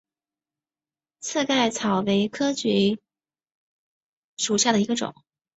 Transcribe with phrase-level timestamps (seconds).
[1.19, 2.97] 刺盖草为菊科蓟
[4.35, 5.13] 属下的一个种。